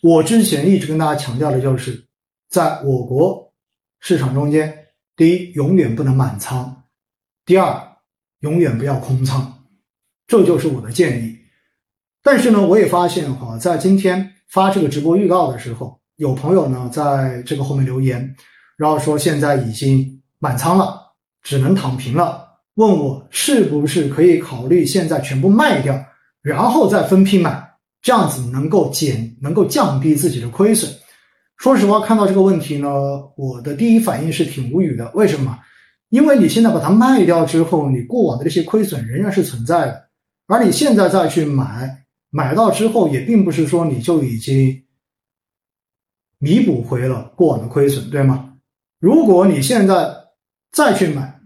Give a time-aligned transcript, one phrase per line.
[0.00, 2.06] 我之前一直跟大家强调的就是，
[2.48, 3.52] 在我国
[3.98, 4.86] 市场中间，
[5.16, 6.84] 第一，永远不能满仓；
[7.44, 7.96] 第二，
[8.40, 9.64] 永远不要空仓，
[10.28, 11.36] 这就是我的建议。
[12.22, 18.36] 但是呢，我也发现哈，在今天发这个直播预告的时候，有朋友呢在这个后面留言，
[18.76, 26.04] 然后说现在已经满仓了，只能躺平了，问我是不是可以考虑现在全部卖掉，
[26.40, 27.66] 然后再分批买。
[28.02, 30.90] 这样子能够减，能够降低自己的亏损。
[31.56, 32.88] 说实话，看到这个问题呢，
[33.36, 35.10] 我的第一反应是挺无语的。
[35.14, 35.58] 为什么？
[36.10, 40.08] 因为你现在把它卖掉之后，你过往的这些亏损仍然是存在的，
[40.46, 44.84] 而你现在再去买，买到之后也并不是说你就已经
[46.38, 48.54] 弥补回了过往的亏损，对吗？
[49.00, 50.14] 如果你现在
[50.72, 51.40] 再去买，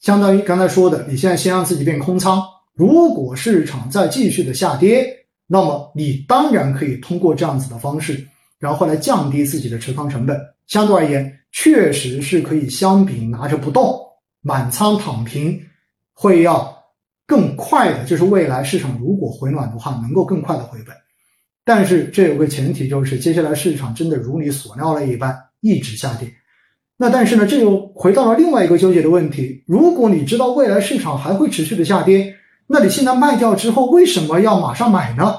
[0.00, 2.42] 相当于刚才说的，你现在先让自己变空仓。
[2.74, 5.23] 如果市场再继续的下跌，
[5.54, 8.26] 那么你当然可以通过这样子的方式，
[8.58, 10.36] 然后来降低自己的持仓成本。
[10.66, 13.96] 相对而言，确实是可以相比拿着不动、
[14.42, 15.56] 满仓躺平，
[16.12, 16.76] 会要
[17.24, 18.02] 更快的。
[18.02, 20.92] 就是未来市场如果回暖的话，能够更快的回本。
[21.64, 26.28] 但是这有个前提，就是接下来市场真的如你所料了一般一直下跌。
[26.96, 32.34] 那但是呢，这又回到了另外一个纠结的问题：如果你知道未来市场还会持续的下跌。
[32.66, 35.36] 那你现在卖掉之后，为什么要马上买呢？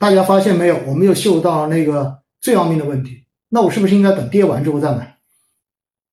[0.00, 0.80] 大家发现没有？
[0.86, 3.22] 我们又嗅到了那个最要命的问题。
[3.50, 5.18] 那我是不是应该等跌完之后再买？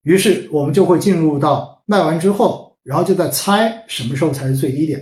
[0.04, 5.02] 于是我们就会进入到卖完之后，然后就在猜什么时候才是最低点？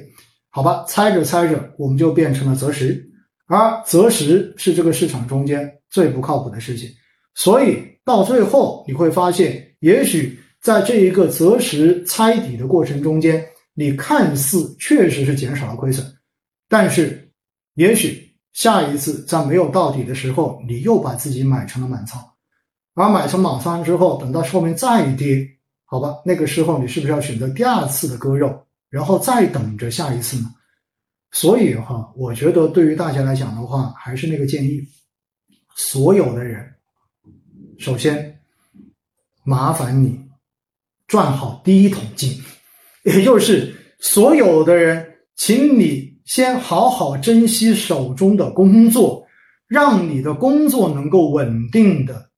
[0.52, 3.04] 好吧，猜着猜着，我们就变成了择时，
[3.48, 6.88] 而择时是这个市场中间最不靠谱的事情。
[7.34, 13.44] 所以到最后你会发现，也许在这一个择时猜底的过程中间。
[13.78, 16.06] 你看似确实是减少了亏损，
[16.70, 17.30] 但是
[17.74, 18.25] 也许
[18.56, 22.24] 下一次在没有到底的时候，你又把自己买成了满仓，
[22.94, 25.46] 而买成满仓之后，等到后面再跌，
[25.84, 30.50] 好吧，那个时候你是不是要选择第二次的割肉，然后再等着下一次呢？
[31.32, 34.82] 所以哈，我觉得对于大家来讲的话，还是那个建议，
[35.76, 36.66] 所有的人，
[37.78, 38.40] 首先
[39.44, 40.18] 麻烦你
[41.08, 42.42] 赚好第一桶金。
[43.04, 49.26] 也就是所有的人，请你先好好珍惜手中的工作，
[49.68, 52.30] 让你的工作能够稳定的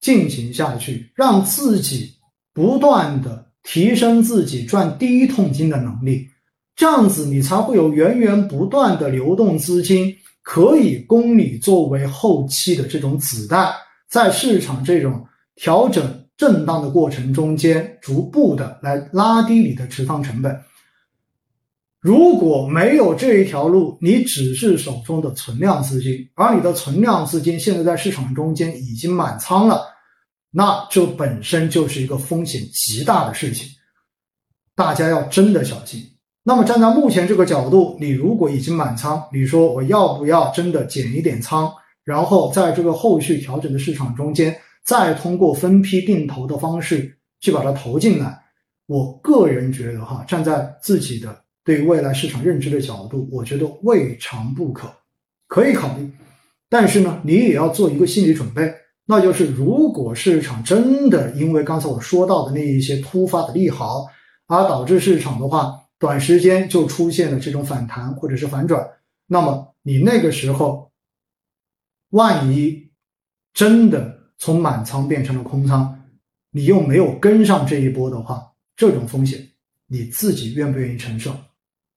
[0.00, 2.12] 进行下去，让自己
[2.52, 6.28] 不断的提升自己赚第一桶金的能力，
[6.74, 13.72] 这样子你才会有源源不断的流动资金，可以供你作为后期的这种子弹，
[14.10, 15.24] 在市场这种
[15.54, 16.22] 调整。
[16.38, 20.54] 震荡的过程中间，逐步的来拉低你的持仓成本。
[22.06, 29.82] 如果没有这一条路，你只是手中的存量资金，而你的存量资金现在在市场中间已经满仓了，
[30.52, 33.68] 那这本身就是一个风险极大的事情，
[34.76, 36.00] 大家要真的小心。
[36.44, 41.68] 那么站在目前这个角度，你如果已经满仓，你说我要不要真的减一点仓，
[42.04, 44.56] 然后在这个后续调整的市场中间？
[44.84, 48.40] 再通过分批定投的方式去把它投进来，
[48.86, 54.88] 我个人觉得哈，站在自己的对于未来市场认知的角度，我觉得未尝不可，
[55.48, 56.10] 可以考虑。
[56.70, 58.72] 但是呢，你也要做一个心理准备，
[59.04, 64.06] 那就是如果市场真的因为刚才我说到的那一些突发的利好，
[64.46, 68.88] 而导致市场的话短时间就出现了这种反弹或者是反转，
[69.26, 70.90] 那么你那个时候，
[72.10, 72.88] 万一
[73.52, 74.14] 真的。
[74.38, 75.98] 从满仓变成了空仓，
[76.50, 79.40] 你又没有跟上这一波的话，这种风险
[79.86, 81.34] 你自己愿不愿意承受？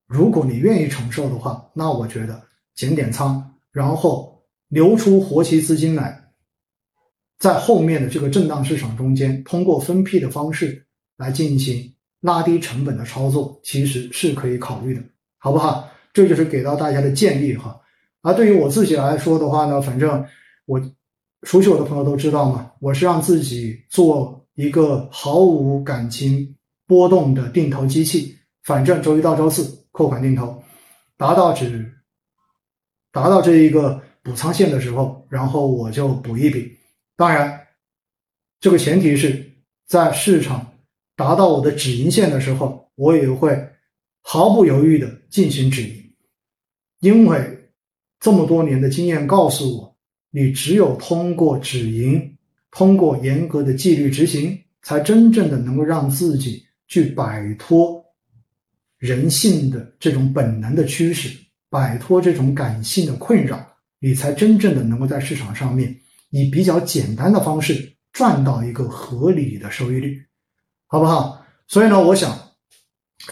[0.10, 2.42] 如果你愿意承受的话，那我觉得
[2.76, 6.22] 减点仓，然后留出活期资金来，
[7.38, 15.04] 在后面的这个震荡市场中间，通过分批的方式来进行拉低成本的操作，其实是可以考虑的，
[15.38, 15.88] 好不好？
[16.12, 17.80] 这就是给到大家的建议哈。
[18.24, 20.26] 而对于我自己来说的话呢，反正
[20.66, 20.82] 我。
[21.44, 26.54] 熟悉我的朋友都知道嘛，我是让自己做一个毫无感情
[26.86, 30.64] 波动的定投机器，反正周一到周四扣款定投，
[31.18, 31.94] 达到只
[33.12, 36.78] 达到这一个补仓线的时候，然后我就补一笔。
[37.16, 37.68] 当然，
[38.60, 39.52] 这个前提是
[39.88, 40.74] 在市场
[41.16, 43.70] 达到我的止盈线的时候，我也会
[44.22, 46.14] 毫不犹豫的进行止盈，
[47.00, 47.72] 因为
[48.20, 49.90] 这么多年的经验告诉我。
[50.32, 52.38] 你只有通过止盈，
[52.70, 57.99] 通过严格的纪律执行，才真正的能够让自己去摆脱
[59.00, 61.36] 人性的这种本能的驱使，
[61.70, 63.66] 摆脱这种感性的困扰，
[64.00, 65.98] 你才真正的能够在市场上面
[66.30, 70.22] 以比较简单的方式赚到一个合理的收益率，
[70.88, 71.44] 好不好？
[71.68, 72.38] 所以呢，我想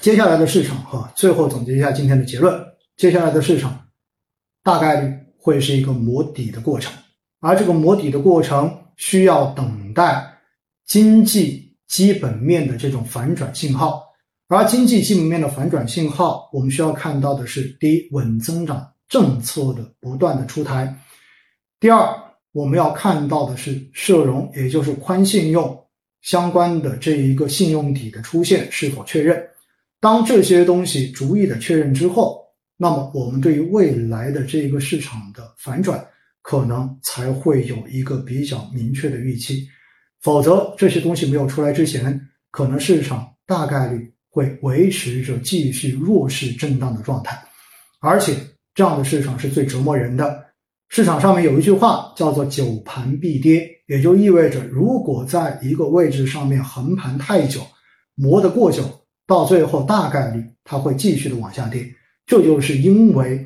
[0.01, 2.55] 接下来的市场哈，最后总结一下今天的结论：
[2.95, 3.87] 接下来的市场
[4.63, 6.93] 大概率会是一个磨底的过程，
[7.39, 10.25] 而这个磨底的过程需要等待
[10.85, 14.03] 经济基本面的这种反转信号，
[14.47, 18.91] 而经济基本面的反转信号，我们需要看到的是第一，稳增长。
[19.09, 20.93] 政策的不断的出台，
[21.79, 22.13] 第二，
[22.51, 25.81] 我们要看到的是社融，也就是宽信用
[26.19, 29.41] 相关的这一个信用底的出现是否确认。
[30.01, 32.45] 当这些东西逐一的确认之后，
[32.75, 36.05] 那么我们对于未来的这一个市场的反转，
[36.41, 39.65] 可能才会有一个比较明确的预期。
[40.21, 42.19] 否则，这些东西没有出来之前，
[42.51, 47.35] 可能市场大概率会维持着继续弱势震荡的状态，
[47.99, 48.37] 而且。
[48.77, 50.45] 这样的市场是最折磨人的。
[50.89, 57.59] 市场上面有一句话叫做“久盘必跌”，也就意味着，如果在一个位置上面横盘太久，
[58.13, 58.83] 磨得过久，
[59.25, 61.91] 到最后大概率它会继续的往下跌。
[62.27, 63.43] 这就是因为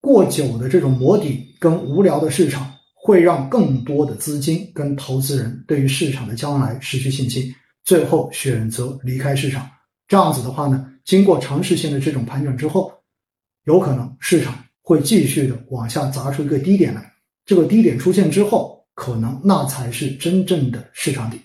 [0.00, 7.54] 过久的这种磨底跟无聊的市场，会让更多的资金跟投资人对于市场的将来失去信心，
[7.84, 9.70] 最后选择离开市场。
[10.10, 12.92] 这样子的话呢，经过长时间的这种盘整之后。
[13.64, 17.12] 有可能市场会继续的往下砸出一个低点来，
[17.44, 21.38] 这个低点出现之后，可能那才是真正的市场底。